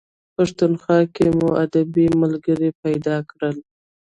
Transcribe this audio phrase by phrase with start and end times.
[0.23, 3.55] په پښتونخوا کې مو ادبي ملګري پیدا کړل.